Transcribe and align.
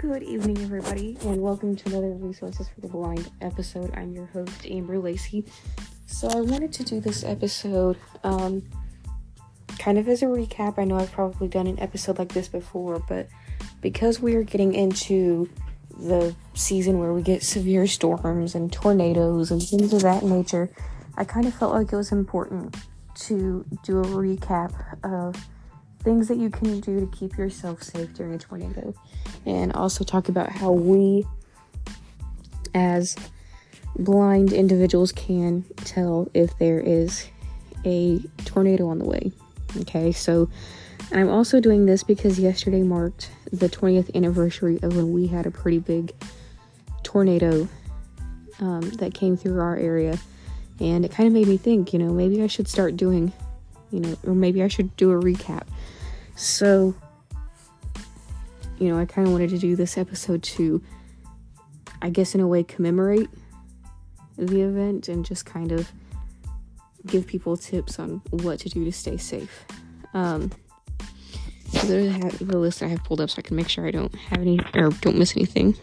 Good 0.00 0.22
evening, 0.22 0.58
everybody, 0.58 1.18
and 1.22 1.42
welcome 1.42 1.74
to 1.74 1.88
another 1.88 2.12
Resources 2.12 2.68
for 2.68 2.80
the 2.80 2.86
Blind 2.86 3.28
episode. 3.40 3.92
I'm 3.96 4.14
your 4.14 4.26
host, 4.26 4.64
Amber 4.64 4.96
Lacey. 4.96 5.44
So, 6.06 6.28
I 6.28 6.40
wanted 6.40 6.72
to 6.74 6.84
do 6.84 7.00
this 7.00 7.24
episode 7.24 7.96
um, 8.22 8.62
kind 9.80 9.98
of 9.98 10.06
as 10.06 10.22
a 10.22 10.26
recap. 10.26 10.78
I 10.78 10.84
know 10.84 10.98
I've 10.98 11.10
probably 11.10 11.48
done 11.48 11.66
an 11.66 11.80
episode 11.80 12.16
like 12.20 12.32
this 12.32 12.46
before, 12.46 13.02
but 13.08 13.26
because 13.80 14.20
we 14.20 14.36
are 14.36 14.44
getting 14.44 14.72
into 14.72 15.50
the 15.98 16.32
season 16.54 17.00
where 17.00 17.12
we 17.12 17.20
get 17.20 17.42
severe 17.42 17.88
storms 17.88 18.54
and 18.54 18.72
tornadoes 18.72 19.50
and 19.50 19.60
things 19.60 19.92
of 19.92 20.02
that 20.02 20.22
nature, 20.22 20.70
I 21.16 21.24
kind 21.24 21.44
of 21.44 21.54
felt 21.54 21.74
like 21.74 21.92
it 21.92 21.96
was 21.96 22.12
important 22.12 22.76
to 23.22 23.66
do 23.82 23.98
a 23.98 24.04
recap 24.04 24.72
of 25.02 25.34
things 26.08 26.28
that 26.28 26.38
you 26.38 26.48
can 26.48 26.80
do 26.80 27.00
to 27.00 27.06
keep 27.08 27.36
yourself 27.36 27.82
safe 27.82 28.14
during 28.14 28.32
a 28.32 28.38
tornado, 28.38 28.94
and 29.44 29.70
also 29.74 30.02
talk 30.02 30.30
about 30.30 30.48
how 30.48 30.72
we, 30.72 31.26
as 32.74 33.14
blind 33.98 34.54
individuals, 34.54 35.12
can 35.12 35.62
tell 35.84 36.26
if 36.32 36.56
there 36.58 36.80
is 36.80 37.28
a 37.84 38.20
tornado 38.46 38.88
on 38.88 38.98
the 38.98 39.04
way. 39.04 39.30
Okay, 39.80 40.10
so 40.10 40.48
I'm 41.12 41.28
also 41.28 41.60
doing 41.60 41.84
this 41.84 42.02
because 42.02 42.38
yesterday 42.38 42.82
marked 42.82 43.30
the 43.52 43.68
20th 43.68 44.14
anniversary 44.14 44.78
of 44.82 44.96
when 44.96 45.12
we 45.12 45.26
had 45.26 45.44
a 45.44 45.50
pretty 45.50 45.78
big 45.78 46.14
tornado 47.02 47.68
um, 48.60 48.80
that 48.92 49.12
came 49.12 49.36
through 49.36 49.60
our 49.60 49.76
area, 49.76 50.18
and 50.80 51.04
it 51.04 51.10
kind 51.10 51.26
of 51.26 51.34
made 51.34 51.48
me 51.48 51.58
think, 51.58 51.92
you 51.92 51.98
know, 51.98 52.14
maybe 52.14 52.42
I 52.42 52.46
should 52.46 52.66
start 52.66 52.96
doing, 52.96 53.30
you 53.90 54.00
know, 54.00 54.16
or 54.24 54.34
maybe 54.34 54.62
I 54.62 54.68
should 54.68 54.96
do 54.96 55.10
a 55.10 55.22
recap 55.22 55.66
so, 56.38 56.94
you 58.78 58.88
know, 58.88 58.96
I 58.98 59.04
kind 59.06 59.26
of 59.26 59.32
wanted 59.32 59.50
to 59.50 59.58
do 59.58 59.74
this 59.74 59.98
episode 59.98 60.42
to, 60.44 60.80
I 62.00 62.10
guess, 62.10 62.34
in 62.34 62.40
a 62.40 62.46
way, 62.46 62.62
commemorate 62.62 63.28
the 64.36 64.62
event 64.62 65.08
and 65.08 65.24
just 65.24 65.44
kind 65.44 65.72
of 65.72 65.90
give 67.06 67.26
people 67.26 67.56
tips 67.56 67.98
on 67.98 68.22
what 68.30 68.60
to 68.60 68.68
do 68.68 68.84
to 68.84 68.92
stay 68.92 69.16
safe. 69.16 69.64
Um, 70.14 70.52
so 71.72 71.86
there's 71.88 72.38
the 72.38 72.58
list 72.58 72.84
I 72.84 72.86
have 72.86 73.02
pulled 73.02 73.20
up 73.20 73.30
so 73.30 73.40
I 73.40 73.42
can 73.42 73.56
make 73.56 73.68
sure 73.68 73.86
I 73.86 73.90
don't 73.90 74.14
have 74.14 74.40
any 74.40 74.60
or 74.74 74.90
don't 74.90 75.18
miss 75.18 75.36
anything. 75.36 75.76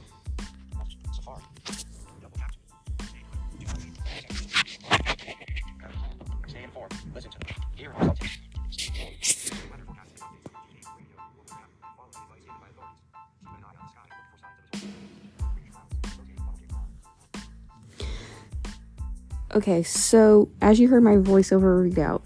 Okay, 19.67 19.81
so 19.81 20.47
as 20.61 20.79
you 20.79 20.89
heard 20.89 21.01
my 21.01 21.15
voiceover 21.15 21.81
read 21.81 21.97
out, 21.97 22.23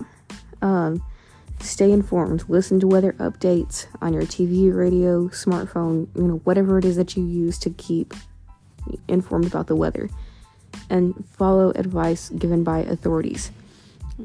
um, 0.62 1.02
stay 1.62 1.90
informed. 1.90 2.44
Listen 2.50 2.82
to 2.82 2.88
weather 2.88 3.14
updates 3.14 3.88
on 4.02 4.12
your 4.12 4.24
TV, 4.24 4.76
radio, 4.76 5.30
smartphone, 5.30 6.10
you 6.18 6.24
know, 6.24 6.42
whatever 6.44 6.78
it 6.78 6.84
is 6.84 6.98
that 6.98 7.16
you 7.16 7.24
use 7.24 7.58
to 7.60 7.70
keep 7.70 8.14
informed 9.08 9.46
about 9.46 9.68
the 9.68 9.76
weather. 9.78 10.10
And 10.90 11.24
follow 11.30 11.70
advice 11.76 12.28
given 12.28 12.66
by 12.66 12.80
authorities. 12.80 13.52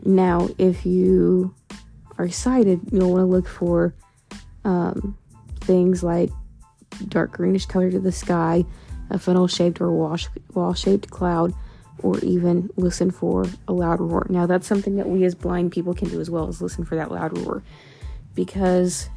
Now, 0.05 0.49
if 0.59 0.85
you 0.85 1.55
are 2.19 2.29
sighted, 2.29 2.81
you'll 2.91 3.13
want 3.13 3.21
to 3.21 3.27
look 3.27 3.47
for 3.47 3.95
um, 4.65 5.17
things 5.61 6.03
like 6.03 6.31
dark 7.07 7.31
greenish 7.31 7.67
color 7.67 7.93
to 7.93 8.01
the 8.01 8.11
sky, 8.11 8.65
a 9.09 9.21
funnel 9.21 9.47
shaped 9.47 9.81
or 9.81 9.93
wall 9.93 10.75
shaped 10.75 11.11
cloud 11.11 11.55
or 12.05 12.19
even 12.19 12.69
listen 12.77 13.11
for 13.11 13.47
a 13.67 13.73
loud 13.73 13.99
roar. 13.99 14.27
Now, 14.29 14.45
that's 14.45 14.67
something 14.67 14.97
that 14.97 15.09
we 15.09 15.25
as 15.25 15.35
blind 15.35 15.73
people 15.73 15.95
can 15.95 16.11
do 16.11 16.21
as 16.21 16.29
well 16.29 16.47
as 16.49 16.61
listen 16.61 16.85
for 16.85 16.97
that 16.97 17.11
loud 17.11 17.37
roar 17.39 17.63
because 18.35 19.09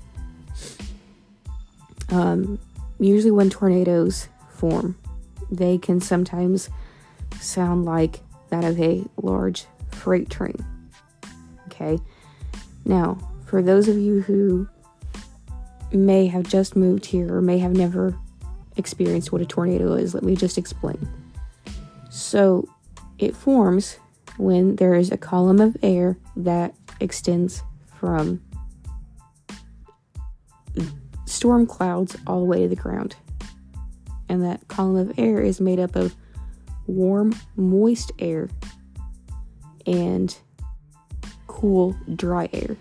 um, 2.09 2.57
usually 2.97 3.31
when 3.31 3.49
tornadoes 3.49 4.29
form, 4.49 4.97
they 5.51 5.77
can 5.77 5.99
sometimes 5.99 6.69
sound 7.41 7.83
like 7.83 8.21
that 8.51 8.63
of 8.63 8.79
a 8.79 9.03
large 9.17 9.65
freight 9.91 10.29
train. 10.29 10.55
Okay, 11.67 11.99
now 12.85 13.17
for 13.45 13.61
those 13.61 13.89
of 13.89 13.97
you 13.97 14.21
who 14.21 14.65
may 15.91 16.25
have 16.27 16.47
just 16.47 16.77
moved 16.77 17.05
here 17.05 17.35
or 17.35 17.41
may 17.41 17.57
have 17.57 17.73
never 17.73 18.17
experienced 18.77 19.33
what 19.33 19.41
a 19.41 19.45
tornado 19.45 19.93
is, 19.93 20.13
let 20.13 20.23
me 20.23 20.37
just 20.37 20.57
explain. 20.57 21.05
So 22.09 22.67
it 23.19 23.35
forms 23.35 23.97
when 24.37 24.75
there 24.75 24.93
is 24.93 25.11
a 25.11 25.17
column 25.17 25.59
of 25.59 25.75
air 25.81 26.17
that 26.35 26.75
extends 26.99 27.63
from 27.95 28.41
storm 31.25 31.65
clouds 31.65 32.15
all 32.25 32.39
the 32.39 32.45
way 32.45 32.61
to 32.61 32.67
the 32.67 32.75
ground. 32.75 33.15
And 34.29 34.43
that 34.43 34.67
column 34.67 34.97
of 34.97 35.17
air 35.17 35.41
is 35.41 35.59
made 35.59 35.79
up 35.79 35.95
of 35.95 36.15
warm, 36.85 37.33
moist 37.55 38.11
air 38.19 38.49
and 39.85 40.35
cool, 41.47 41.95
dry 42.15 42.49
air. 42.53 42.75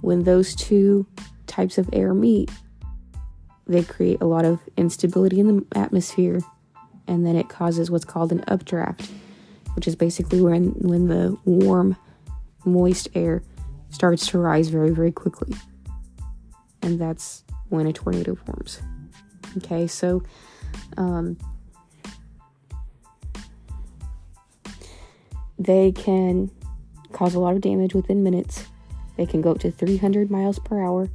When 0.00 0.24
those 0.24 0.54
two 0.54 1.06
types 1.46 1.76
of 1.78 1.90
air 1.92 2.14
meet, 2.14 2.50
they 3.66 3.82
create 3.82 4.20
a 4.20 4.26
lot 4.26 4.44
of 4.44 4.60
instability 4.76 5.40
in 5.40 5.46
the 5.46 5.66
atmosphere 5.78 6.40
and 7.10 7.26
then 7.26 7.34
it 7.34 7.48
causes 7.48 7.90
what's 7.90 8.04
called 8.04 8.30
an 8.30 8.42
updraft, 8.46 9.10
which 9.74 9.88
is 9.88 9.96
basically 9.96 10.40
when 10.40 10.68
when 10.78 11.08
the 11.08 11.36
warm, 11.44 11.96
moist 12.64 13.08
air 13.14 13.42
starts 13.90 14.26
to 14.28 14.38
rise 14.38 14.68
very 14.68 14.90
very 14.90 15.10
quickly, 15.10 15.54
and 16.80 16.98
that's 17.00 17.44
when 17.68 17.86
a 17.86 17.92
tornado 17.92 18.34
forms. 18.34 18.80
Okay, 19.58 19.86
so. 19.86 20.22
Um, 20.96 21.36
they 25.58 25.92
can 25.92 26.50
cause 27.12 27.34
a 27.34 27.40
lot 27.40 27.54
of 27.54 27.60
damage 27.60 27.92
within 27.92 28.22
minutes. 28.22 28.66
They 29.16 29.26
can 29.26 29.42
go 29.42 29.50
up 29.50 29.58
to 29.60 29.70
300 29.70 30.30
miles 30.30 30.58
per 30.58 30.82
hour 30.82 31.10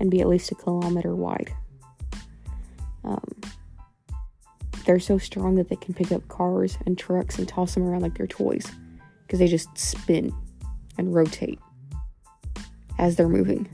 and 0.00 0.10
be 0.10 0.20
at 0.20 0.26
least 0.26 0.50
a 0.50 0.54
kilometer 0.56 1.14
wide. 1.14 1.54
Um, 3.04 3.33
they're 4.84 5.00
so 5.00 5.18
strong 5.18 5.54
that 5.56 5.68
they 5.68 5.76
can 5.76 5.94
pick 5.94 6.12
up 6.12 6.26
cars 6.28 6.78
and 6.86 6.98
trucks 6.98 7.38
and 7.38 7.48
toss 7.48 7.74
them 7.74 7.84
around 7.84 8.02
like 8.02 8.16
they're 8.16 8.26
toys 8.26 8.70
because 9.22 9.38
they 9.38 9.46
just 9.46 9.76
spin 9.78 10.32
and 10.98 11.14
rotate 11.14 11.58
as 12.98 13.16
they're 13.16 13.28
moving. 13.28 13.68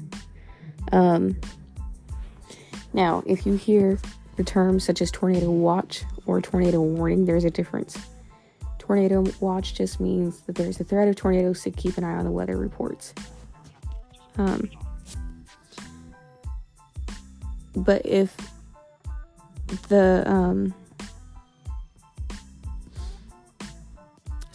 Um, 0.92 1.38
now, 2.92 3.22
if 3.26 3.46
you 3.46 3.54
hear 3.54 3.98
the 4.36 4.44
terms 4.44 4.84
such 4.84 5.02
as 5.02 5.10
tornado 5.10 5.50
watch 5.50 6.04
or 6.26 6.40
tornado 6.40 6.80
warning, 6.80 7.26
there's 7.26 7.44
a 7.44 7.50
difference. 7.50 7.98
Tornado 8.78 9.24
watch 9.40 9.74
just 9.74 10.00
means 10.00 10.40
that 10.42 10.54
there's 10.54 10.80
a 10.80 10.84
threat 10.84 11.08
of 11.08 11.16
tornadoes, 11.16 11.60
so 11.60 11.70
keep 11.72 11.98
an 11.98 12.04
eye 12.04 12.16
on 12.16 12.24
the 12.24 12.30
weather 12.30 12.56
reports. 12.56 13.14
Um, 14.38 14.70
but 17.76 18.04
if 18.04 18.36
the 19.88 20.24
um, 20.26 20.74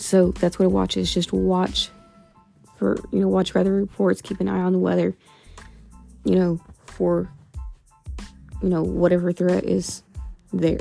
So 0.06 0.30
that's 0.34 0.60
what 0.60 0.68
a 0.68 0.70
watch 0.70 0.98
is. 0.98 1.12
Just 1.12 1.34
watch 1.34 1.90
for, 2.78 2.96
you 3.12 3.20
know, 3.20 3.28
watch 3.28 3.56
weather 3.56 3.74
reports, 3.74 4.22
keep 4.22 4.40
an 4.40 4.48
eye 4.48 4.62
on 4.62 4.72
the 4.72 4.78
weather, 4.78 5.18
you 6.24 6.36
know, 6.36 6.62
for, 6.86 7.28
you 8.62 8.70
know, 8.70 8.84
whatever 8.84 9.34
threat 9.34 9.64
is 9.64 10.04
there. 10.54 10.78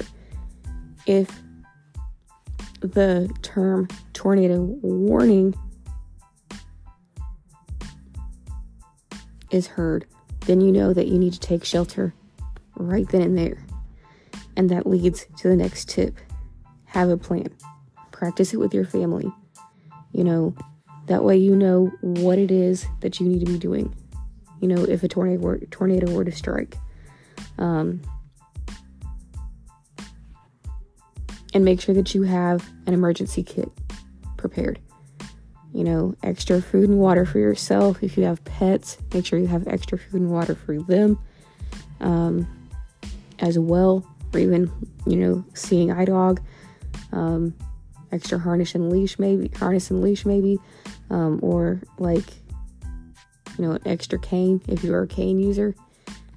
If 1.06 1.40
the 2.80 3.34
term 3.40 3.88
tornado 4.12 4.60
warning 4.60 5.54
is 9.50 9.66
heard, 9.66 10.04
then 10.40 10.60
you 10.60 10.70
know 10.70 10.92
that 10.92 11.06
you 11.06 11.18
need 11.18 11.32
to 11.32 11.40
take 11.40 11.64
shelter 11.64 12.12
right 12.76 13.08
then 13.08 13.22
and 13.22 13.38
there. 13.38 13.64
And 14.54 14.68
that 14.68 14.86
leads 14.86 15.24
to 15.38 15.48
the 15.48 15.56
next 15.56 15.88
tip 15.88 16.18
have 16.84 17.08
a 17.08 17.16
plan 17.16 17.48
practice 18.14 18.54
it 18.54 18.58
with 18.58 18.72
your 18.72 18.84
family. 18.84 19.30
You 20.12 20.24
know, 20.24 20.54
that 21.06 21.24
way 21.24 21.36
you 21.36 21.56
know 21.56 21.92
what 22.00 22.38
it 22.38 22.50
is 22.50 22.86
that 23.00 23.18
you 23.18 23.26
need 23.26 23.44
to 23.44 23.52
be 23.52 23.58
doing. 23.58 23.94
You 24.60 24.68
know, 24.68 24.84
if 24.84 25.02
a 25.02 25.08
tornado 25.08 25.42
were, 25.42 25.58
tornado 25.70 26.10
were 26.12 26.24
to 26.24 26.32
strike. 26.32 26.76
Um, 27.58 28.00
and 31.52 31.64
make 31.64 31.80
sure 31.80 31.94
that 31.94 32.14
you 32.14 32.22
have 32.22 32.66
an 32.86 32.94
emergency 32.94 33.42
kit 33.42 33.68
prepared. 34.36 34.78
You 35.72 35.82
know, 35.82 36.14
extra 36.22 36.62
food 36.62 36.88
and 36.88 36.98
water 36.98 37.26
for 37.26 37.40
yourself. 37.40 38.02
If 38.02 38.16
you 38.16 38.24
have 38.24 38.44
pets, 38.44 38.96
make 39.12 39.26
sure 39.26 39.40
you 39.40 39.48
have 39.48 39.66
extra 39.66 39.98
food 39.98 40.20
and 40.20 40.30
water 40.30 40.54
for 40.54 40.80
them. 40.80 41.18
Um, 42.00 42.46
as 43.40 43.58
well, 43.58 44.06
or 44.32 44.38
even, 44.38 44.70
you 45.06 45.16
know, 45.16 45.44
seeing 45.54 45.90
eye 45.90 46.04
dog, 46.04 46.40
um, 47.12 47.54
extra 48.14 48.38
harness 48.38 48.74
and 48.74 48.90
leash, 48.90 49.18
maybe, 49.18 49.48
harness 49.58 49.90
and 49.90 50.00
leash, 50.00 50.24
maybe, 50.24 50.58
um, 51.10 51.40
or 51.42 51.80
like, 51.98 52.24
you 53.58 53.64
know, 53.64 53.72
an 53.72 53.82
extra 53.84 54.18
cane 54.18 54.60
if 54.68 54.84
you're 54.84 55.02
a 55.02 55.06
cane 55.06 55.38
user. 55.38 55.74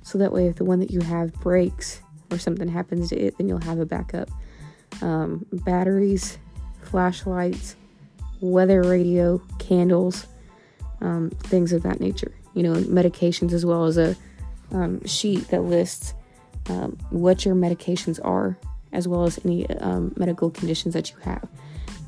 So 0.03 0.18
that 0.18 0.31
way, 0.31 0.47
if 0.47 0.56
the 0.56 0.65
one 0.65 0.79
that 0.79 0.91
you 0.91 1.01
have 1.01 1.33
breaks 1.33 2.01
or 2.31 2.38
something 2.38 2.68
happens 2.68 3.09
to 3.09 3.18
it, 3.18 3.38
then 3.38 3.47
you'll 3.47 3.62
have 3.62 3.79
a 3.79 3.85
backup. 3.85 4.29
Um, 5.01 5.45
batteries, 5.51 6.38
flashlights, 6.81 7.75
weather 8.41 8.81
radio, 8.81 9.41
candles, 9.59 10.27
um, 11.01 11.30
things 11.30 11.73
of 11.73 11.83
that 11.83 12.00
nature. 12.00 12.33
You 12.53 12.63
know, 12.63 12.73
medications 12.73 13.53
as 13.53 13.65
well 13.65 13.85
as 13.85 13.97
a 13.97 14.15
um, 14.71 15.06
sheet 15.06 15.47
that 15.50 15.63
lists 15.63 16.13
um, 16.69 16.97
what 17.12 17.45
your 17.45 17.56
medications 17.56 18.19
are, 18.23 18.57
as 18.91 19.07
well 19.07 19.25
as 19.25 19.39
any 19.45 19.69
um, 19.69 20.13
medical 20.18 20.50
conditions 20.50 20.94
that 20.94 21.12
you 21.12 21.18
have. 21.21 21.47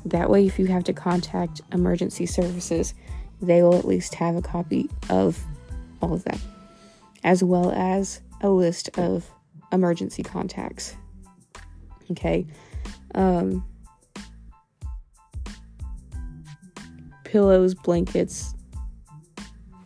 That 0.04 0.30
way, 0.30 0.46
if 0.46 0.58
you 0.58 0.66
have 0.66 0.84
to 0.84 0.92
contact 0.92 1.60
emergency 1.72 2.26
services, 2.26 2.94
they 3.40 3.62
will 3.62 3.74
at 3.74 3.84
least 3.84 4.14
have 4.14 4.36
a 4.36 4.42
copy 4.42 4.88
of 5.08 5.42
all 6.00 6.14
of 6.14 6.24
that, 6.24 6.40
as 7.24 7.42
well 7.44 7.70
as 7.72 8.20
a 8.40 8.48
list 8.48 8.88
of 8.98 9.30
emergency 9.72 10.22
contacts. 10.22 10.96
Okay. 12.10 12.46
Um, 13.14 13.64
pillows, 17.24 17.74
blankets, 17.74 18.54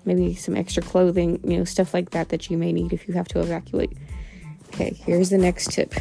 maybe 0.04 0.34
some 0.34 0.56
extra 0.56 0.82
clothing, 0.82 1.40
you 1.44 1.58
know, 1.58 1.64
stuff 1.64 1.92
like 1.92 2.10
that 2.10 2.30
that 2.30 2.50
you 2.50 2.56
may 2.56 2.72
need 2.72 2.92
if 2.92 3.06
you 3.06 3.14
have 3.14 3.28
to 3.28 3.40
evacuate. 3.40 3.92
Okay, 4.68 4.94
here's 5.04 5.30
the 5.30 5.38
next 5.38 5.70
tip. 5.72 5.94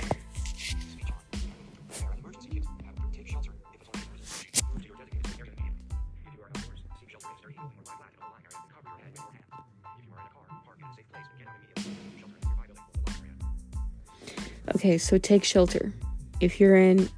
Okay, 14.75 14.97
so 14.97 15.17
take 15.17 15.43
shelter. 15.43 15.93
If 16.39 16.59
you're 16.59 16.77
in 16.77 17.09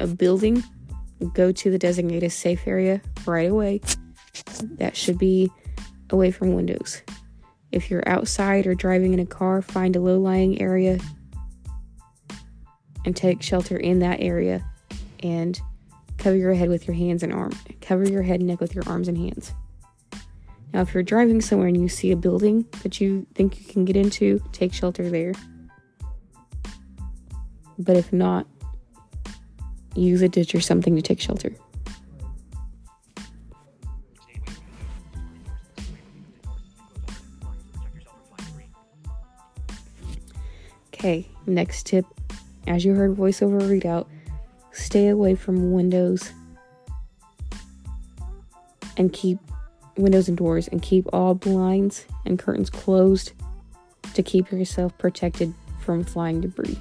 a 0.00 0.06
building, 0.06 0.62
go 1.34 1.52
to 1.52 1.70
the 1.70 1.78
designated 1.78 2.32
safe 2.32 2.66
area 2.66 3.00
right 3.26 3.50
away. 3.50 3.80
That 4.78 4.96
should 4.96 5.18
be 5.18 5.50
away 6.10 6.30
from 6.30 6.54
windows. 6.54 7.02
If 7.72 7.90
you're 7.90 8.06
outside 8.08 8.66
or 8.66 8.74
driving 8.74 9.14
in 9.14 9.20
a 9.20 9.26
car, 9.26 9.62
find 9.62 9.96
a 9.96 10.00
low 10.00 10.18
lying 10.18 10.60
area 10.60 10.98
and 13.04 13.16
take 13.16 13.42
shelter 13.42 13.76
in 13.76 14.00
that 14.00 14.20
area 14.20 14.64
and 15.22 15.58
cover 16.18 16.36
your 16.36 16.52
head 16.52 16.68
with 16.68 16.86
your 16.86 16.94
hands 16.94 17.22
and 17.22 17.32
arm. 17.32 17.52
Cover 17.80 18.04
your 18.04 18.22
head 18.22 18.40
and 18.40 18.48
neck 18.48 18.60
with 18.60 18.74
your 18.74 18.84
arms 18.86 19.08
and 19.08 19.16
hands. 19.16 19.54
Now, 20.72 20.82
if 20.82 20.94
you're 20.94 21.02
driving 21.02 21.40
somewhere 21.40 21.68
and 21.68 21.80
you 21.80 21.88
see 21.88 22.12
a 22.12 22.16
building 22.16 22.66
that 22.82 23.00
you 23.00 23.26
think 23.34 23.58
you 23.58 23.66
can 23.66 23.84
get 23.84 23.96
into, 23.96 24.40
take 24.52 24.72
shelter 24.72 25.08
there. 25.08 25.32
But 27.80 27.96
if 27.96 28.12
not, 28.12 28.46
use 29.94 30.20
a 30.20 30.28
ditch 30.28 30.54
or 30.54 30.60
something 30.60 30.94
to 30.96 31.02
take 31.02 31.18
shelter. 31.18 31.54
Okay, 40.92 41.26
next 41.46 41.86
tip. 41.86 42.04
As 42.66 42.84
you 42.84 42.92
heard 42.92 43.16
voiceover 43.16 43.62
readout, 43.62 44.06
stay 44.72 45.08
away 45.08 45.34
from 45.34 45.72
windows 45.72 46.30
and 48.98 49.10
keep 49.10 49.38
windows 49.96 50.28
and 50.28 50.36
doors 50.36 50.68
and 50.68 50.82
keep 50.82 51.06
all 51.14 51.34
blinds 51.34 52.04
and 52.26 52.38
curtains 52.38 52.68
closed 52.68 53.32
to 54.12 54.22
keep 54.22 54.52
yourself 54.52 54.96
protected 54.98 55.54
from 55.80 56.04
flying 56.04 56.42
debris. 56.42 56.78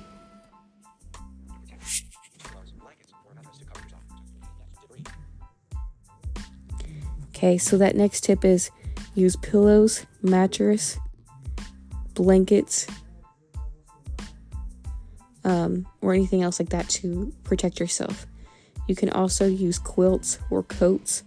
Okay, 7.40 7.58
so 7.58 7.78
that 7.78 7.96
next 7.96 8.26
tip 8.26 8.44
is 8.44 8.70
use 9.16 9.38
pillows, 9.38 10.06
mattress, 10.22 10.98
blankets, 12.14 12.86
um, 15.46 15.88
or 16.02 16.14
anything 16.14 16.44
else 16.44 16.60
like 16.60 16.68
that 16.72 16.90
to 16.90 17.34
protect 17.46 17.80
yourself. 17.80 18.28
You 18.90 18.96
can 18.96 19.10
also 19.12 19.48
use 19.48 19.80
quilts 19.80 20.38
or 20.52 20.64
coats 20.64 21.24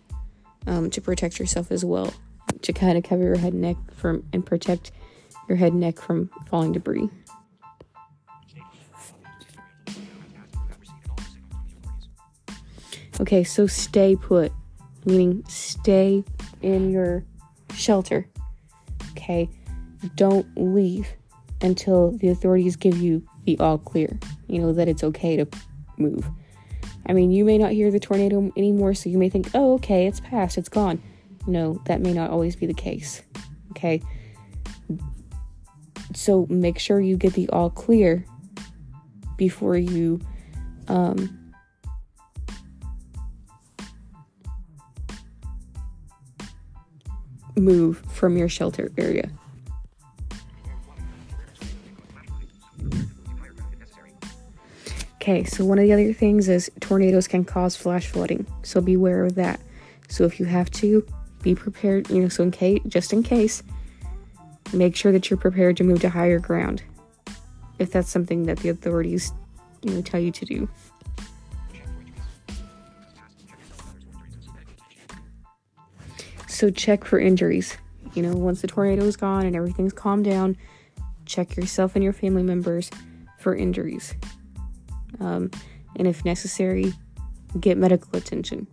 um, 0.66 0.90
to 0.90 1.00
protect 1.00 1.38
yourself 1.38 1.72
as 1.72 1.82
well, 1.82 2.12
to 2.60 2.74
kind 2.74 2.98
of 2.98 3.04
cover 3.04 3.22
your 3.22 3.38
head 3.38 3.54
and 3.54 3.62
neck 3.62 3.76
from 3.96 4.22
and 4.34 4.44
protect 4.44 4.92
your 5.48 5.56
head 5.56 5.72
and 5.72 5.80
neck 5.80 5.98
from 5.98 6.28
falling 6.46 6.72
debris. 6.72 7.08
Okay, 13.18 13.44
so 13.44 13.66
stay 13.66 14.14
put, 14.14 14.52
meaning 15.04 15.44
stay 15.49 16.25
in 16.60 16.90
your 16.90 17.25
shelter. 17.75 18.28
Okay, 19.12 19.49
don't 20.14 20.46
leave 20.56 21.08
until 21.60 22.12
the 22.19 22.28
authorities 22.28 22.76
give 22.76 22.96
you 22.99 23.22
the 23.44 23.58
all 23.58 23.78
clear, 23.78 24.19
you 24.49 24.58
know, 24.58 24.72
that 24.72 24.88
it's 24.88 25.04
okay 25.04 25.37
to 25.37 25.46
move. 25.96 26.28
I 27.06 27.12
mean, 27.12 27.31
you 27.32 27.44
may 27.44 27.58
not 27.58 27.72
hear 27.72 27.90
the 27.90 28.00
tornado 28.00 28.52
anymore, 28.56 28.94
so 28.94 29.08
you 29.08 29.19
may 29.19 29.28
think, 29.28 29.50
oh, 29.54 29.75
okay, 29.75 30.06
it's 30.06 30.20
past, 30.20 30.56
it's 30.56 30.69
gone. 30.69 31.02
No, 31.46 31.81
that 31.87 32.00
may 32.00 32.12
not 32.12 32.31
always 32.31 32.55
be 32.55 32.66
the 32.66 32.75
case. 32.75 33.22
Okay. 33.70 34.00
So 36.14 36.46
make 36.48 36.78
sure 36.78 37.00
you 37.00 37.16
get 37.16 37.32
the 37.32 37.48
all 37.48 37.70
clear 37.70 38.25
before 39.37 39.76
you 39.76 40.20
um, 40.88 41.41
move 47.56 47.98
from 48.10 48.36
your 48.36 48.48
shelter 48.48 48.91
area. 48.96 49.31
Okay, 55.17 55.44
so 55.44 55.65
one 55.65 55.79
of 55.79 55.84
the 55.84 55.93
other 55.93 56.12
things 56.12 56.48
is 56.48 56.70
tornadoes 56.81 57.29
can 57.29 57.44
cause 57.44 57.76
flash 57.76 58.08
flooding, 58.08 58.44
so 58.62 58.81
beware 58.81 59.24
of 59.24 59.36
that. 59.36 59.60
So 60.08 60.24
if 60.24 60.41
you 60.41 60.46
have 60.46 60.69
to, 60.72 61.06
be 61.43 61.55
prepared, 61.55 62.08
you 62.10 62.22
know, 62.22 62.29
so 62.29 62.43
in 62.43 62.50
case, 62.50 62.81
just 62.86 63.12
in 63.12 63.22
case, 63.22 63.62
make 64.72 64.96
sure 64.96 65.12
that 65.12 65.29
you're 65.29 65.36
prepared 65.36 65.76
to 65.76 65.84
move 65.84 66.00
to 66.00 66.08
higher 66.08 66.38
ground 66.38 66.82
if 67.79 67.91
that's 67.91 68.08
something 68.08 68.44
that 68.44 68.58
the 68.58 68.69
authorities, 68.69 69.32
you 69.82 69.93
know, 69.93 70.03
tell 70.03 70.20
you 70.20 70.31
to 70.31 70.44
do. 70.44 70.69
So 76.62 76.70
check 76.70 77.04
for 77.04 77.19
injuries. 77.19 77.76
You 78.14 78.22
know, 78.22 78.36
once 78.36 78.60
the 78.60 78.69
tornado 78.69 79.02
is 79.02 79.16
gone 79.16 79.46
and 79.46 79.56
everything's 79.56 79.92
calmed 79.92 80.26
down, 80.26 80.56
check 81.26 81.56
yourself 81.56 81.96
and 81.96 82.04
your 82.04 82.12
family 82.12 82.44
members 82.44 82.88
for 83.40 83.56
injuries 83.56 84.14
um, 85.19 85.50
and 85.96 86.06
if 86.06 86.24
necessary, 86.24 86.92
get 87.58 87.76
medical 87.76 88.16
attention. 88.16 88.69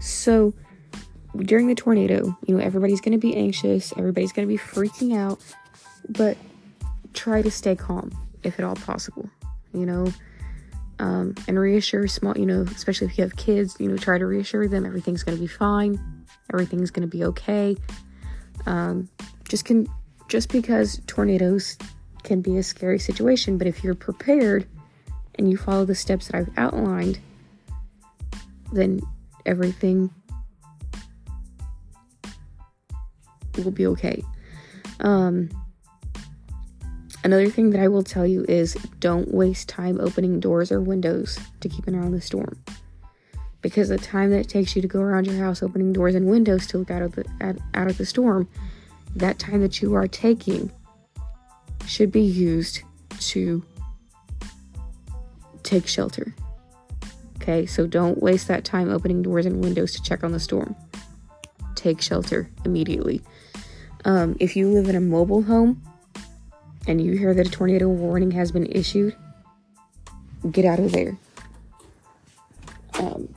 So, 0.00 0.54
during 1.36 1.68
the 1.68 1.76
tornado, 1.76 2.36
you 2.48 2.56
know, 2.56 2.60
everybody's 2.60 3.00
going 3.00 3.12
to 3.12 3.24
be 3.24 3.36
anxious, 3.36 3.92
everybody's 3.96 4.32
going 4.32 4.48
to 4.48 4.52
be 4.52 4.58
freaking 4.58 5.16
out, 5.16 5.38
but 6.08 6.36
try 7.14 7.42
to 7.42 7.50
stay 7.52 7.76
calm 7.76 8.10
if 8.42 8.58
at 8.58 8.64
all 8.64 8.76
possible, 8.76 9.28
you 9.72 9.86
know, 9.86 10.12
um, 10.98 11.34
and 11.46 11.58
reassure 11.58 12.06
small, 12.08 12.36
you 12.36 12.46
know, 12.46 12.62
especially 12.62 13.06
if 13.06 13.18
you 13.18 13.22
have 13.22 13.36
kids, 13.36 13.76
you 13.78 13.88
know, 13.88 13.96
try 13.96 14.18
to 14.18 14.26
reassure 14.26 14.66
them 14.68 14.84
everything's 14.84 15.22
going 15.22 15.36
to 15.36 15.40
be 15.40 15.46
fine 15.46 16.18
everything's 16.52 16.90
going 16.90 17.08
to 17.08 17.16
be 17.16 17.24
okay. 17.24 17.76
Um, 18.66 19.08
just 19.48 19.64
can 19.64 19.86
just 20.28 20.50
because 20.50 21.00
tornadoes 21.06 21.78
can 22.22 22.42
be 22.42 22.58
a 22.58 22.62
scary 22.62 22.98
situation, 22.98 23.56
but 23.58 23.66
if 23.66 23.82
you're 23.82 23.94
prepared 23.94 24.66
and 25.36 25.50
you 25.50 25.56
follow 25.56 25.84
the 25.84 25.94
steps 25.94 26.28
that 26.28 26.36
I've 26.36 26.50
outlined, 26.58 27.18
then 28.72 29.00
everything 29.46 30.10
will 33.56 33.70
be 33.70 33.86
okay. 33.86 34.22
Um, 35.00 35.48
another 37.24 37.48
thing 37.50 37.70
that 37.70 37.80
I 37.80 37.88
will 37.88 38.02
tell 38.02 38.26
you 38.26 38.44
is 38.48 38.74
don't 39.00 39.32
waste 39.32 39.68
time 39.68 40.00
opening 40.00 40.40
doors 40.40 40.70
or 40.72 40.80
windows 40.80 41.38
to 41.60 41.68
keep 41.68 41.86
an 41.86 41.94
eye 41.94 42.04
on 42.04 42.12
the 42.12 42.20
storm. 42.20 42.58
because 43.60 43.88
the 43.88 43.98
time 43.98 44.30
that 44.30 44.38
it 44.38 44.48
takes 44.48 44.76
you 44.76 44.82
to 44.82 44.88
go 44.88 45.00
around 45.00 45.26
your 45.26 45.36
house 45.36 45.62
opening 45.62 45.92
doors 45.92 46.14
and 46.14 46.26
windows 46.26 46.66
to 46.68 46.78
look 46.78 46.90
out 46.90 47.02
of 47.02 47.14
the 47.14 47.24
out 47.74 47.88
of 47.88 47.98
the 47.98 48.06
storm, 48.06 48.48
that 49.16 49.38
time 49.38 49.60
that 49.60 49.82
you 49.82 49.94
are 49.94 50.06
taking 50.06 50.70
should 51.86 52.12
be 52.12 52.22
used 52.22 52.82
to 53.18 53.64
take 55.62 55.86
shelter. 55.86 56.34
Okay, 57.36 57.66
so 57.66 57.86
don't 57.86 58.22
waste 58.22 58.48
that 58.48 58.64
time 58.64 58.90
opening 58.90 59.22
doors 59.22 59.46
and 59.46 59.62
windows 59.62 59.92
to 59.92 60.02
check 60.02 60.22
on 60.22 60.32
the 60.32 60.40
storm. 60.40 60.76
Take 61.74 62.00
shelter 62.00 62.50
immediately. 62.64 63.22
Um, 64.04 64.36
if 64.38 64.54
you 64.56 64.68
live 64.68 64.88
in 64.88 64.96
a 64.96 65.00
mobile 65.00 65.42
home 65.42 65.82
and 66.88 67.02
you 67.02 67.12
hear 67.12 67.34
that 67.34 67.46
a 67.46 67.50
tornado 67.50 67.86
warning 67.86 68.30
has 68.30 68.50
been 68.50 68.66
issued, 68.66 69.14
get 70.50 70.64
out 70.64 70.78
of 70.78 70.90
there. 70.90 71.18
Um, 72.98 73.28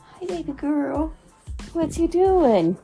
hi, 0.00 0.26
baby 0.26 0.52
girl. 0.52 1.14
What 1.72 1.96
you 1.96 2.08
doing? 2.08 2.76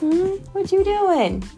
Hmm? 0.00 0.36
What 0.52 0.72
you 0.72 0.82
doing? 0.82 1.48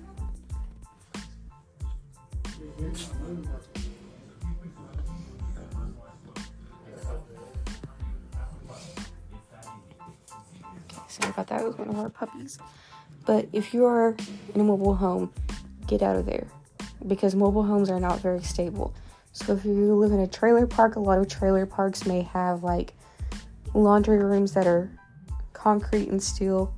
Puppies. 12.09 12.59
But 13.26 13.49
if 13.52 13.75
you 13.75 13.85
are 13.85 14.16
in 14.54 14.61
a 14.61 14.64
mobile 14.64 14.95
home, 14.95 15.33
get 15.87 16.02
out 16.02 16.16
of 16.16 16.26
there 16.26 16.47
because 17.07 17.35
mobile 17.35 17.62
homes 17.62 17.90
are 17.90 18.00
not 18.00 18.21
very 18.21 18.42
stable. 18.42 18.95
So 19.33 19.52
if 19.54 19.64
you 19.64 19.95
live 19.95 20.12
in 20.12 20.21
a 20.21 20.26
trailer 20.26 20.66
park, 20.66 20.97
a 20.97 21.00
lot 21.00 21.19
of 21.19 21.28
trailer 21.28 21.66
parks 21.66 22.07
may 22.07 22.23
have 22.23 22.62
like 22.62 22.95
laundry 23.75 24.19
rooms 24.19 24.52
that 24.54 24.66
are 24.66 24.90
concrete 25.52 26.09
and 26.09 26.23
steel, 26.23 26.75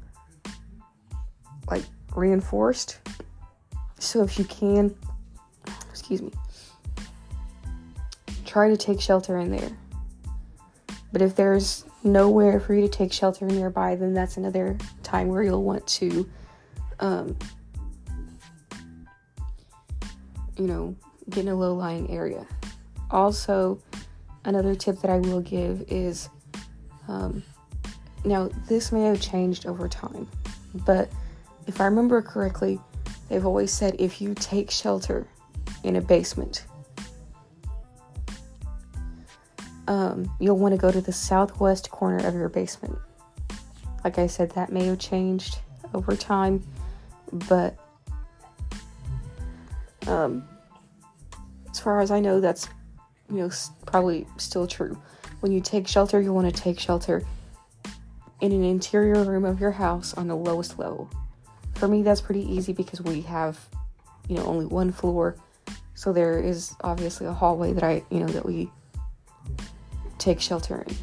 like 1.70 1.84
reinforced. 2.14 2.98
So 3.98 4.22
if 4.22 4.38
you 4.38 4.44
can, 4.44 4.94
excuse 5.90 6.20
me, 6.20 6.32
try 8.44 8.68
to 8.68 8.76
take 8.76 9.00
shelter 9.00 9.38
in 9.38 9.50
there. 9.50 9.70
But 11.12 11.22
if 11.22 11.36
there's 11.36 11.84
nowhere 12.04 12.58
for 12.58 12.74
you 12.74 12.82
to 12.82 12.88
take 12.88 13.12
shelter 13.12 13.46
nearby, 13.46 13.96
then 13.96 14.14
that's 14.14 14.36
another 14.36 14.76
time 15.12 15.28
where 15.28 15.42
you'll 15.42 15.62
want 15.62 15.86
to, 15.86 16.28
um, 17.00 17.36
you 20.56 20.66
know, 20.66 20.96
get 21.28 21.40
in 21.40 21.48
a 21.48 21.54
low 21.54 21.74
lying 21.74 22.10
area. 22.10 22.46
Also, 23.10 23.78
another 24.44 24.74
tip 24.74 25.00
that 25.02 25.10
I 25.10 25.18
will 25.18 25.42
give 25.42 25.84
is 25.88 26.30
um, 27.08 27.42
now 28.24 28.48
this 28.68 28.90
may 28.90 29.02
have 29.02 29.20
changed 29.20 29.66
over 29.66 29.86
time, 29.86 30.26
but 30.86 31.10
if 31.66 31.80
I 31.80 31.84
remember 31.84 32.22
correctly, 32.22 32.80
they've 33.28 33.44
always 33.44 33.70
said 33.70 33.96
if 33.98 34.20
you 34.20 34.34
take 34.34 34.70
shelter 34.70 35.26
in 35.84 35.96
a 35.96 36.00
basement, 36.00 36.64
um, 39.88 40.34
you'll 40.40 40.58
want 40.58 40.72
to 40.72 40.78
go 40.78 40.90
to 40.90 41.02
the 41.02 41.12
southwest 41.12 41.90
corner 41.90 42.26
of 42.26 42.34
your 42.34 42.48
basement. 42.48 42.98
Like 44.04 44.18
I 44.18 44.26
said, 44.26 44.50
that 44.52 44.72
may 44.72 44.84
have 44.86 44.98
changed 44.98 45.58
over 45.94 46.16
time, 46.16 46.62
but 47.32 47.76
um, 50.06 50.44
as 51.70 51.80
far 51.80 52.00
as 52.00 52.10
I 52.10 52.20
know, 52.20 52.40
that's 52.40 52.68
you 53.30 53.36
know 53.36 53.50
probably 53.86 54.26
still 54.36 54.66
true. 54.66 55.00
When 55.40 55.52
you 55.52 55.60
take 55.60 55.86
shelter, 55.88 56.20
you 56.20 56.32
want 56.32 56.54
to 56.54 56.62
take 56.62 56.78
shelter 56.78 57.22
in 58.40 58.52
an 58.52 58.64
interior 58.64 59.22
room 59.22 59.44
of 59.44 59.60
your 59.60 59.70
house 59.70 60.14
on 60.14 60.28
the 60.28 60.36
lowest 60.36 60.78
level. 60.78 61.08
For 61.74 61.88
me, 61.88 62.02
that's 62.02 62.20
pretty 62.20 62.42
easy 62.42 62.72
because 62.72 63.00
we 63.00 63.22
have 63.22 63.58
you 64.28 64.36
know 64.36 64.44
only 64.44 64.66
one 64.66 64.92
floor, 64.92 65.36
so 65.94 66.12
there 66.12 66.38
is 66.38 66.74
obviously 66.82 67.26
a 67.26 67.32
hallway 67.32 67.72
that 67.72 67.84
I 67.84 68.02
you 68.10 68.20
know 68.20 68.28
that 68.28 68.44
we 68.44 68.70
take 70.18 70.40
shelter 70.40 70.84
in. 70.86 70.96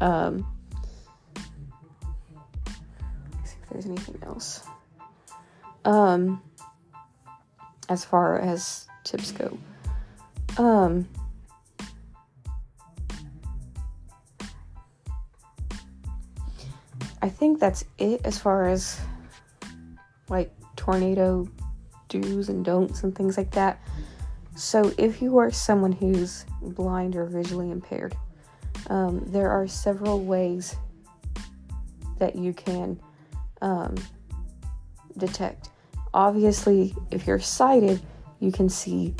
Um, 0.00 0.46
if 3.68 3.74
there's 3.74 3.86
anything 3.86 4.18
else. 4.22 4.62
Um, 5.84 6.42
as 7.88 8.04
far 8.04 8.38
as 8.38 8.86
tips 9.04 9.32
go, 9.32 9.58
um, 10.58 11.08
I 17.20 17.28
think 17.28 17.60
that's 17.60 17.84
it 17.98 18.20
as 18.24 18.38
far 18.38 18.68
as 18.68 19.00
like 20.28 20.52
tornado 20.76 21.48
do's 22.08 22.48
and 22.48 22.64
don'ts 22.64 23.02
and 23.02 23.14
things 23.14 23.36
like 23.36 23.50
that. 23.52 23.80
So, 24.56 24.92
if 24.98 25.22
you 25.22 25.38
are 25.38 25.50
someone 25.50 25.92
who's 25.92 26.44
blind 26.60 27.14
or 27.16 27.26
visually 27.26 27.70
impaired, 27.70 28.16
um, 28.88 29.22
there 29.26 29.50
are 29.50 29.68
several 29.68 30.20
ways 30.20 30.74
that 32.18 32.34
you 32.34 32.52
can 32.52 33.00
um, 33.60 33.94
detect. 35.16 35.70
Obviously, 36.14 36.94
if 37.10 37.26
you're 37.26 37.40
sighted, 37.40 38.00
you 38.40 38.52
can 38.52 38.68
see, 38.68 39.14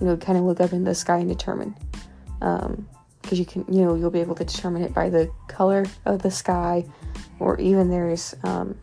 you 0.00 0.06
know, 0.06 0.16
kind 0.16 0.38
of 0.38 0.44
look 0.44 0.60
up 0.60 0.72
in 0.72 0.84
the 0.84 0.94
sky 0.94 1.18
and 1.18 1.28
determine. 1.28 1.74
Because 2.38 2.66
um, 2.66 2.86
you 3.30 3.44
can, 3.44 3.64
you 3.68 3.82
know, 3.82 3.94
you'll 3.94 4.10
be 4.10 4.20
able 4.20 4.34
to 4.36 4.44
determine 4.44 4.82
it 4.82 4.94
by 4.94 5.08
the 5.08 5.30
color 5.48 5.84
of 6.04 6.22
the 6.22 6.30
sky, 6.30 6.84
or 7.38 7.58
even 7.60 7.90
there's, 7.90 8.34
um, 8.44 8.76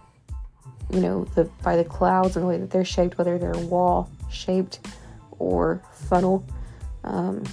you 0.92 1.00
know, 1.00 1.24
the 1.36 1.46
by 1.64 1.76
the 1.76 1.84
clouds 1.84 2.36
and 2.36 2.44
the 2.44 2.50
way 2.50 2.58
that 2.58 2.72
they're 2.72 2.86
shaped, 2.86 3.18
whether 3.18 3.38
they're 3.38 3.58
wall 3.66 4.10
shaped 4.30 4.80
or 5.38 5.82
funnel. 5.94 6.46
Um, 7.04 7.44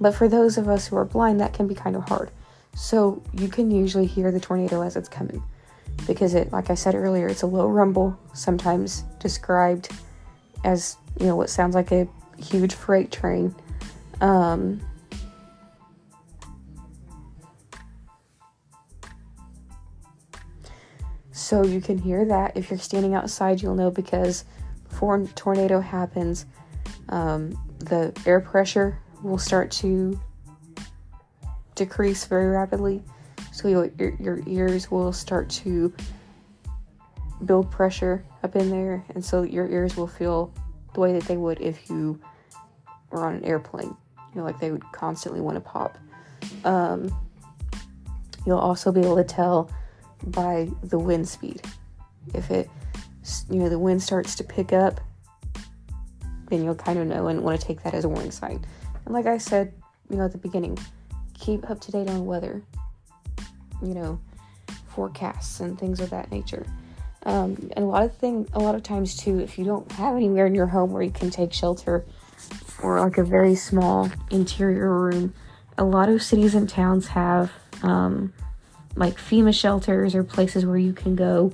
but 0.00 0.14
for 0.14 0.28
those 0.28 0.58
of 0.58 0.68
us 0.68 0.86
who 0.86 0.96
are 0.96 1.04
blind, 1.04 1.40
that 1.40 1.52
can 1.52 1.66
be 1.66 1.74
kind 1.74 1.96
of 1.96 2.08
hard. 2.08 2.30
So 2.74 3.22
you 3.34 3.48
can 3.48 3.70
usually 3.70 4.06
hear 4.06 4.30
the 4.30 4.40
tornado 4.40 4.82
as 4.82 4.96
it's 4.96 5.08
coming 5.08 5.42
because 6.06 6.34
it, 6.34 6.52
like 6.52 6.70
I 6.70 6.74
said 6.74 6.94
earlier, 6.94 7.28
it's 7.28 7.42
a 7.42 7.46
low 7.46 7.68
rumble, 7.68 8.18
sometimes 8.34 9.02
described 9.18 9.90
as 10.64 10.96
you 11.18 11.26
know 11.26 11.36
what 11.36 11.50
sounds 11.50 11.74
like 11.74 11.92
a 11.92 12.08
huge 12.38 12.74
freight 12.74 13.12
train. 13.12 13.54
Um, 14.20 14.80
so 21.32 21.64
you 21.64 21.80
can 21.80 21.98
hear 21.98 22.24
that 22.26 22.56
if 22.56 22.70
you're 22.70 22.78
standing 22.78 23.14
outside, 23.14 23.62
you'll 23.62 23.74
know 23.74 23.90
because 23.90 24.44
before 24.88 25.16
a 25.16 25.26
tornado 25.28 25.80
happens, 25.80 26.46
um, 27.08 27.58
the 27.78 28.12
air 28.26 28.40
pressure 28.40 28.98
will 29.22 29.38
start 29.38 29.70
to 29.70 30.18
decrease 31.74 32.26
very 32.26 32.46
rapidly. 32.46 33.02
So 33.60 33.68
your, 33.68 33.90
your 34.18 34.40
ears 34.46 34.90
will 34.90 35.12
start 35.12 35.50
to 35.50 35.92
build 37.44 37.70
pressure 37.70 38.24
up 38.42 38.56
in 38.56 38.70
there, 38.70 39.04
and 39.14 39.22
so 39.22 39.42
your 39.42 39.68
ears 39.68 39.98
will 39.98 40.06
feel 40.06 40.50
the 40.94 41.00
way 41.00 41.12
that 41.12 41.24
they 41.24 41.36
would 41.36 41.60
if 41.60 41.90
you 41.90 42.18
were 43.10 43.26
on 43.26 43.34
an 43.34 43.44
airplane. 43.44 43.94
You 44.32 44.36
know, 44.36 44.44
like 44.44 44.58
they 44.60 44.70
would 44.70 44.90
constantly 44.92 45.42
want 45.42 45.56
to 45.56 45.60
pop. 45.60 45.98
Um, 46.64 47.14
you'll 48.46 48.56
also 48.58 48.92
be 48.92 49.00
able 49.00 49.16
to 49.16 49.24
tell 49.24 49.70
by 50.28 50.70
the 50.82 50.98
wind 50.98 51.28
speed. 51.28 51.60
If 52.32 52.50
it, 52.50 52.70
you 53.50 53.58
know, 53.58 53.68
the 53.68 53.78
wind 53.78 54.02
starts 54.02 54.34
to 54.36 54.44
pick 54.44 54.72
up, 54.72 55.02
then 56.48 56.64
you'll 56.64 56.74
kind 56.76 56.98
of 56.98 57.06
know 57.06 57.26
and 57.26 57.42
want 57.42 57.60
to 57.60 57.66
take 57.66 57.82
that 57.82 57.92
as 57.92 58.06
a 58.06 58.08
warning 58.08 58.30
sign. 58.30 58.64
And 59.04 59.12
like 59.12 59.26
I 59.26 59.36
said, 59.36 59.74
you 60.08 60.16
know, 60.16 60.24
at 60.24 60.32
the 60.32 60.38
beginning, 60.38 60.78
keep 61.34 61.68
up 61.68 61.78
to 61.82 61.92
date 61.92 62.08
on 62.08 62.24
weather, 62.24 62.62
you 63.82 63.94
know, 63.94 64.20
forecasts 64.88 65.60
and 65.60 65.78
things 65.78 66.00
of 66.00 66.10
that 66.10 66.30
nature. 66.30 66.66
Um, 67.24 67.70
and 67.76 67.84
a 67.84 67.88
lot 67.88 68.04
of 68.04 68.16
thing, 68.16 68.48
a 68.54 68.58
lot 68.58 68.74
of 68.74 68.82
times 68.82 69.16
too, 69.16 69.40
if 69.40 69.58
you 69.58 69.64
don't 69.64 69.90
have 69.92 70.16
anywhere 70.16 70.46
in 70.46 70.54
your 70.54 70.66
home 70.66 70.90
where 70.92 71.02
you 71.02 71.10
can 71.10 71.30
take 71.30 71.52
shelter, 71.52 72.04
or 72.82 73.00
like 73.00 73.18
a 73.18 73.24
very 73.24 73.54
small 73.54 74.10
interior 74.30 74.92
room, 74.92 75.34
a 75.76 75.84
lot 75.84 76.08
of 76.08 76.22
cities 76.22 76.54
and 76.54 76.68
towns 76.68 77.08
have 77.08 77.52
um, 77.82 78.32
like 78.96 79.16
FEMA 79.16 79.54
shelters 79.54 80.14
or 80.14 80.24
places 80.24 80.64
where 80.64 80.78
you 80.78 80.92
can 80.92 81.14
go 81.14 81.52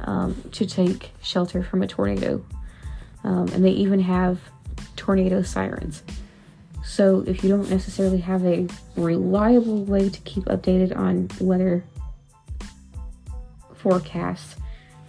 um, 0.00 0.42
to 0.52 0.66
take 0.66 1.12
shelter 1.22 1.62
from 1.62 1.82
a 1.82 1.86
tornado 1.86 2.44
um, 3.24 3.48
and 3.48 3.64
they 3.64 3.70
even 3.70 4.00
have 4.00 4.40
tornado 4.96 5.42
sirens. 5.42 6.02
So, 6.84 7.24
if 7.26 7.42
you 7.42 7.48
don't 7.48 7.70
necessarily 7.70 8.18
have 8.18 8.44
a 8.44 8.66
reliable 8.96 9.84
way 9.84 10.08
to 10.08 10.20
keep 10.22 10.44
updated 10.44 10.96
on 10.96 11.28
weather 11.40 11.84
forecasts, 13.74 14.56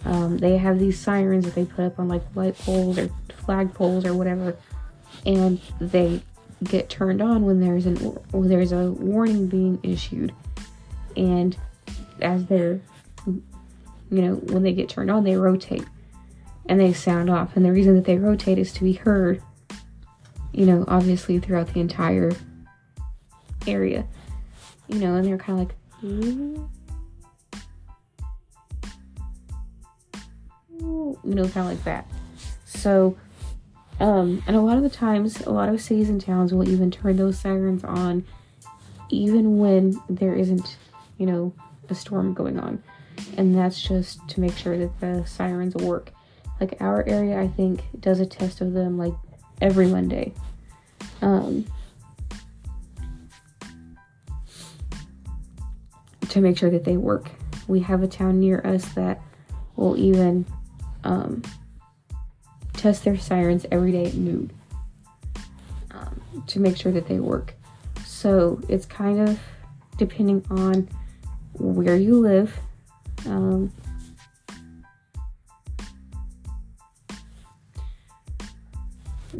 um, 0.04 0.38
they 0.38 0.56
have 0.56 0.78
these 0.78 0.98
sirens 0.98 1.44
that 1.44 1.54
they 1.54 1.64
put 1.64 1.84
up 1.84 1.98
on 1.98 2.08
like 2.08 2.22
light 2.34 2.56
poles 2.58 2.98
or 2.98 3.10
flag 3.44 3.74
poles 3.74 4.04
or 4.04 4.14
whatever 4.14 4.56
and 5.26 5.60
they 5.80 6.22
get 6.62 6.88
turned 6.88 7.20
on 7.20 7.42
when 7.42 7.60
there's 7.60 7.86
an 7.86 7.96
when 8.30 8.48
there's 8.48 8.72
a 8.72 8.90
warning 8.92 9.46
being 9.46 9.78
issued. 9.82 10.32
And 11.16 11.56
as 12.20 12.46
they're 12.46 12.80
you 13.26 13.42
know 14.10 14.34
when 14.34 14.62
they 14.62 14.72
get 14.72 14.88
turned 14.88 15.10
on 15.10 15.24
they 15.24 15.36
rotate 15.36 15.84
and 16.66 16.80
they 16.80 16.92
sound 16.92 17.30
off. 17.30 17.56
And 17.56 17.64
the 17.64 17.72
reason 17.72 17.94
that 17.96 18.04
they 18.04 18.16
rotate 18.16 18.58
is 18.58 18.72
to 18.74 18.84
be 18.84 18.94
heard 18.94 19.42
you 20.54 20.66
know 20.66 20.84
obviously 20.88 21.38
throughout 21.38 21.72
the 21.74 21.80
entire 21.80 22.32
area 23.66 24.06
you 24.88 24.98
know 24.98 25.14
and 25.14 25.26
they're 25.26 25.38
kind 25.38 25.60
of 25.60 25.68
like 25.68 25.76
"Ooh." 26.04 26.70
Ooh, 30.82 31.18
you 31.24 31.34
know 31.34 31.48
kind 31.48 31.66
of 31.70 31.76
like 31.76 31.84
that 31.84 32.06
so 32.64 33.16
um, 34.00 34.42
and 34.46 34.56
a 34.56 34.60
lot 34.60 34.76
of 34.76 34.82
the 34.82 34.90
times, 34.90 35.40
a 35.42 35.50
lot 35.50 35.68
of 35.68 35.80
cities 35.80 36.08
and 36.08 36.20
towns 36.20 36.52
will 36.52 36.68
even 36.68 36.90
turn 36.90 37.16
those 37.16 37.38
sirens 37.38 37.84
on 37.84 38.24
even 39.10 39.58
when 39.58 40.00
there 40.08 40.34
isn't, 40.34 40.76
you 41.18 41.26
know, 41.26 41.52
a 41.88 41.94
storm 41.94 42.34
going 42.34 42.58
on. 42.58 42.82
And 43.36 43.54
that's 43.56 43.80
just 43.80 44.26
to 44.28 44.40
make 44.40 44.56
sure 44.56 44.76
that 44.76 45.00
the 45.00 45.24
sirens 45.24 45.74
work. 45.76 46.10
Like 46.60 46.76
our 46.80 47.06
area, 47.06 47.40
I 47.40 47.48
think, 47.48 47.84
does 48.00 48.20
a 48.20 48.26
test 48.26 48.60
of 48.60 48.72
them 48.72 48.98
like 48.98 49.14
every 49.60 49.86
Monday. 49.86 50.32
Um, 51.22 51.64
to 56.34 56.40
make 56.40 56.58
sure 56.58 56.70
that 56.70 56.84
they 56.84 56.96
work. 56.96 57.30
We 57.68 57.80
have 57.80 58.02
a 58.02 58.08
town 58.08 58.40
near 58.40 58.60
us 58.66 58.84
that 58.94 59.22
will 59.76 59.96
even 59.96 60.44
um, 61.04 61.42
test 62.72 63.04
their 63.04 63.16
sirens 63.16 63.64
every 63.70 63.92
day 63.92 64.06
at 64.06 64.14
noon 64.14 64.50
um, 65.92 66.44
to 66.48 66.58
make 66.58 66.76
sure 66.76 66.90
that 66.90 67.06
they 67.06 67.20
work. 67.20 67.54
So 68.04 68.60
it's 68.68 68.84
kind 68.84 69.28
of 69.28 69.38
depending 69.96 70.44
on 70.50 70.88
where 71.52 71.96
you 71.96 72.18
live. 72.18 72.52
Um, 73.26 73.72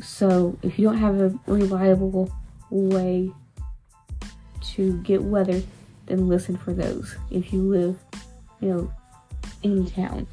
so 0.05 0.57
if 0.63 0.79
you 0.79 0.87
don't 0.87 0.99
have 0.99 1.21
a 1.21 1.39
reliable 1.47 2.31
way 2.71 3.33
to 4.61 4.99
get 4.99 5.23
weather, 5.23 5.63
then 6.07 6.29
listen 6.29 6.57
for 6.57 6.73
those. 6.73 7.17
If 7.31 7.53
you 7.53 7.63
live, 7.63 7.99
you 8.61 8.69
know, 8.69 8.93
in 9.63 9.87
town. 9.87 10.27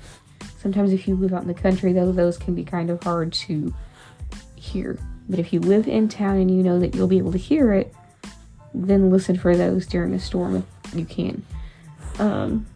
Sometimes 0.59 0.91
if 0.91 1.07
you 1.07 1.15
live 1.15 1.33
out 1.33 1.41
in 1.41 1.47
the 1.47 1.53
country, 1.53 1.93
though, 1.93 2.11
those 2.11 2.37
can 2.37 2.53
be 2.53 2.63
kind 2.63 2.89
of 2.89 3.01
hard 3.03 3.33
to 3.33 3.73
hear. 4.55 4.99
But 5.29 5.39
if 5.39 5.53
you 5.53 5.59
live 5.59 5.87
in 5.87 6.09
town 6.09 6.37
and 6.37 6.51
you 6.51 6.61
know 6.61 6.79
that 6.79 6.93
you'll 6.93 7.07
be 7.07 7.17
able 7.17 7.31
to 7.31 7.37
hear 7.37 7.73
it, 7.73 7.93
then 8.73 9.09
listen 9.09 9.37
for 9.37 9.55
those 9.55 9.85
during 9.85 10.13
a 10.13 10.19
storm 10.19 10.65
if 10.85 10.95
you 10.95 11.05
can. 11.05 11.43
Um, 12.19 12.67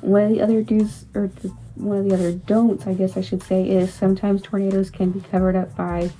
one 0.00 0.22
of 0.22 0.30
the 0.30 0.40
other 0.40 0.62
do's, 0.62 1.06
or 1.14 1.28
the, 1.28 1.54
one 1.74 1.98
of 1.98 2.04
the 2.04 2.14
other 2.14 2.32
don'ts, 2.32 2.86
I 2.86 2.94
guess 2.94 3.16
I 3.16 3.20
should 3.20 3.42
say, 3.42 3.68
is 3.68 3.92
sometimes 3.92 4.42
tornadoes 4.42 4.90
can 4.90 5.10
be 5.10 5.20
covered 5.20 5.56
up 5.56 5.74
by 5.76 6.10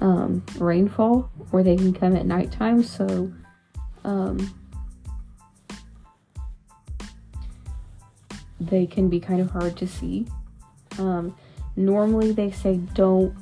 um, 0.00 0.44
rainfall, 0.58 1.30
or 1.52 1.62
they 1.62 1.76
can 1.76 1.92
come 1.92 2.16
at 2.16 2.26
nighttime. 2.26 2.82
So, 2.82 3.32
um, 4.04 4.54
they 8.60 8.86
can 8.86 9.08
be 9.08 9.20
kind 9.20 9.40
of 9.40 9.50
hard 9.50 9.76
to 9.76 9.86
see. 9.86 10.26
Um, 10.98 11.36
normally, 11.76 12.32
they 12.32 12.50
say 12.50 12.76
don't 12.94 13.34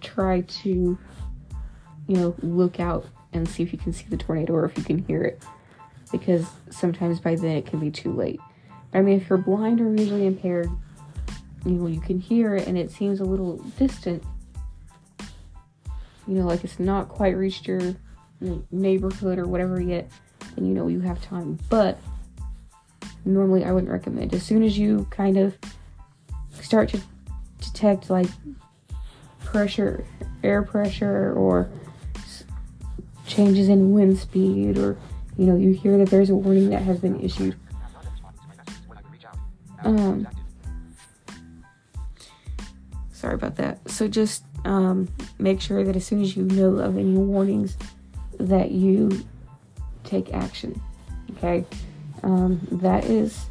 try 0.00 0.42
to, 0.42 0.98
you 2.06 2.16
know, 2.16 2.34
look 2.42 2.80
out 2.80 3.06
and 3.32 3.48
see 3.48 3.62
if 3.62 3.72
you 3.72 3.78
can 3.78 3.92
see 3.92 4.04
the 4.08 4.16
tornado 4.16 4.52
or 4.52 4.64
if 4.66 4.76
you 4.76 4.84
can 4.84 4.98
hear 4.98 5.22
it, 5.22 5.42
because 6.10 6.46
sometimes 6.70 7.18
by 7.18 7.34
then 7.34 7.56
it 7.56 7.66
can 7.66 7.80
be 7.80 7.90
too 7.90 8.12
late. 8.12 8.40
I 8.94 9.00
mean, 9.00 9.20
if 9.20 9.30
you're 9.30 9.38
blind 9.38 9.80
or 9.80 9.90
visually 9.90 10.26
impaired, 10.26 10.68
you 11.64 11.72
know, 11.72 11.86
you 11.86 12.00
can 12.00 12.18
hear 12.18 12.56
it 12.56 12.66
and 12.66 12.76
it 12.76 12.90
seems 12.90 13.20
a 13.20 13.24
little 13.24 13.56
distant. 13.78 14.22
You 16.26 16.34
know, 16.34 16.46
like 16.46 16.64
it's 16.64 16.78
not 16.78 17.08
quite 17.08 17.36
reached 17.36 17.66
your 17.66 17.94
neighborhood 18.70 19.38
or 19.38 19.46
whatever 19.46 19.80
yet, 19.80 20.10
and 20.56 20.66
you 20.66 20.74
know 20.74 20.88
you 20.88 21.00
have 21.00 21.22
time. 21.22 21.58
But 21.68 21.98
normally 23.24 23.64
I 23.64 23.72
wouldn't 23.72 23.92
recommend. 23.92 24.34
As 24.34 24.42
soon 24.42 24.62
as 24.62 24.78
you 24.78 25.06
kind 25.10 25.36
of 25.36 25.56
start 26.50 26.88
to 26.90 27.00
detect 27.60 28.10
like 28.10 28.28
pressure, 29.44 30.04
air 30.42 30.62
pressure, 30.62 31.32
or 31.34 31.68
changes 33.26 33.68
in 33.68 33.92
wind 33.92 34.18
speed, 34.18 34.78
or 34.78 34.96
you 35.36 35.46
know, 35.46 35.56
you 35.56 35.72
hear 35.72 35.98
that 35.98 36.08
there's 36.10 36.30
a 36.30 36.34
warning 36.34 36.70
that 36.70 36.82
has 36.82 37.00
been 37.00 37.20
issued. 37.20 37.56
Um, 39.84 40.28
sorry 43.22 43.34
about 43.34 43.56
that. 43.56 43.88
So 43.88 44.08
just 44.08 44.44
um, 44.64 45.08
make 45.38 45.60
sure 45.60 45.84
that 45.84 45.96
as 45.96 46.06
soon 46.06 46.20
as 46.22 46.36
you 46.36 46.42
know 46.44 46.76
of 46.76 46.98
any 46.98 47.14
warnings, 47.14 47.76
that 48.38 48.72
you 48.72 49.24
take 50.04 50.34
action. 50.34 50.80
Okay 51.36 51.64
um, 52.22 52.60
that 52.70 53.04
is 53.04 53.46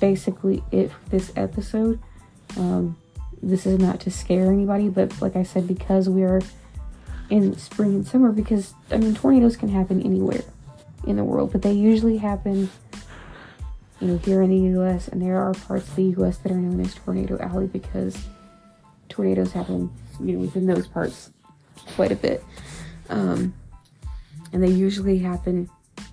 basically 0.00 0.62
it 0.70 0.90
for 0.90 1.08
this 1.10 1.32
episode. 1.36 2.00
Um, 2.56 2.96
this 3.42 3.66
is 3.66 3.78
not 3.78 4.00
to 4.00 4.10
scare 4.10 4.52
anybody, 4.52 4.88
but 4.88 5.20
like 5.22 5.36
I 5.36 5.44
said, 5.44 5.68
because 5.68 6.08
we're 6.08 6.42
in 7.30 7.56
spring 7.56 7.94
and 7.94 8.06
summer, 8.06 8.32
because 8.32 8.74
I 8.90 8.96
mean, 8.96 9.14
tornadoes 9.14 9.56
can 9.56 9.68
happen 9.68 10.02
anywhere 10.02 10.42
in 11.06 11.16
the 11.16 11.24
world, 11.24 11.52
but 11.52 11.62
they 11.62 11.72
usually 11.72 12.16
happen, 12.16 12.70
you 14.00 14.08
know, 14.08 14.18
here 14.18 14.42
in 14.42 14.50
the 14.50 14.80
US, 14.80 15.08
and 15.08 15.22
there 15.22 15.40
are 15.40 15.54
parts 15.54 15.88
of 15.88 15.96
the 15.96 16.14
US 16.18 16.38
that 16.38 16.50
are 16.50 16.56
known 16.56 16.80
as 16.80 16.94
Tornado 16.94 17.38
Alley 17.38 17.66
because 17.66 18.16
tornadoes 19.18 19.50
happen, 19.50 19.90
you 20.20 20.34
know, 20.34 20.38
within 20.38 20.64
those 20.64 20.86
parts 20.86 21.32
quite 21.96 22.12
a 22.12 22.14
bit. 22.14 22.44
Um, 23.08 23.52
and 24.52 24.62
they 24.62 24.68
usually 24.70 25.18
happen 25.18 25.68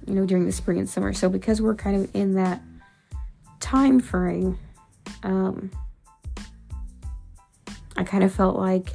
you 0.07 0.15
know, 0.15 0.25
during 0.25 0.47
the 0.47 0.51
spring 0.51 0.79
and 0.79 0.89
summer. 0.89 1.13
So 1.13 1.29
because 1.29 1.61
we're 1.61 1.75
kind 1.75 1.97
of 1.97 2.15
in 2.15 2.33
that 2.33 2.63
time 3.59 3.99
frame, 3.99 4.57
um, 5.21 5.69
I 7.95 8.03
kind 8.03 8.23
of 8.23 8.33
felt 8.33 8.55
like 8.55 8.89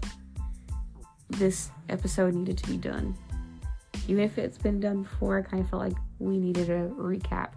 this 1.28 1.70
episode 1.88 2.34
needed 2.34 2.58
to 2.58 2.66
be 2.68 2.76
done. 2.76 3.16
Even 4.08 4.24
if 4.24 4.38
it's 4.38 4.58
been 4.58 4.80
done 4.80 5.04
before, 5.04 5.38
I 5.38 5.42
kind 5.42 5.62
of 5.62 5.70
felt 5.70 5.82
like 5.82 5.96
we 6.18 6.36
needed 6.36 6.68
a 6.68 6.88
recap. 6.96 7.50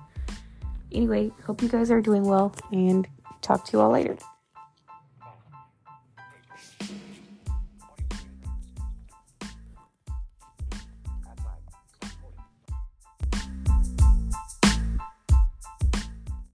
Anyway, 0.91 1.31
hope 1.47 1.63
you 1.63 1.67
guys 1.67 1.89
are 1.89 1.99
doing 1.99 2.23
well 2.23 2.55
and 2.71 3.07
talk 3.41 3.65
to 3.65 3.71
you 3.73 3.81
all 3.81 3.89
later. 3.89 4.15